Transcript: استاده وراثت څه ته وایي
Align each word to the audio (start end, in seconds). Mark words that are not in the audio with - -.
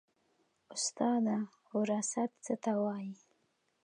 استاده 0.75 1.37
وراثت 1.75 2.31
څه 2.45 2.53
ته 2.63 2.71
وایي 2.83 3.13